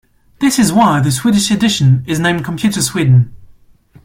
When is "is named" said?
2.07-2.43